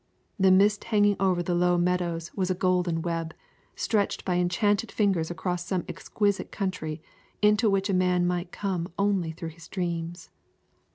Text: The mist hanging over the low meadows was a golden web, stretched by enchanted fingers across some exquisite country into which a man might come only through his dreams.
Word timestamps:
The 0.39 0.49
mist 0.49 0.85
hanging 0.85 1.15
over 1.19 1.43
the 1.43 1.53
low 1.53 1.77
meadows 1.77 2.31
was 2.33 2.49
a 2.49 2.55
golden 2.55 3.03
web, 3.03 3.35
stretched 3.75 4.25
by 4.25 4.37
enchanted 4.37 4.91
fingers 4.91 5.29
across 5.29 5.63
some 5.63 5.85
exquisite 5.87 6.51
country 6.51 7.03
into 7.43 7.69
which 7.69 7.87
a 7.87 7.93
man 7.93 8.25
might 8.25 8.51
come 8.51 8.87
only 8.97 9.31
through 9.31 9.49
his 9.49 9.67
dreams. 9.67 10.31